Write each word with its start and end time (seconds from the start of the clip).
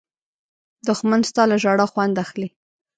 دښمن 0.87 1.21
ستا 1.29 1.43
له 1.51 1.55
ژړا 1.63 1.85
خوند 1.91 2.15
اخلي 2.23 2.47